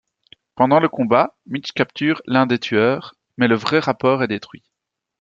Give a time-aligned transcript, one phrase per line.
[0.55, 4.63] Pendant le combat, Mitch capture l'un des tueurs, mais le vrai rapport est détruit.